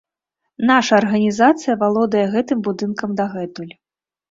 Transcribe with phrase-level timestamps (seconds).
[0.69, 3.73] Наша арганізацыя валодае гэтым будынкам дагэтуль.